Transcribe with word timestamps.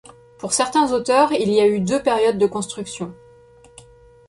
Pour 0.39 0.51
certains 0.53 0.93
auteurs, 0.93 1.31
il 1.31 1.51
y 1.51 1.61
a 1.61 1.67
eu 1.67 1.79
deux 1.79 2.01
périodes 2.01 2.39
de 2.39 2.47
construction. 2.47 3.13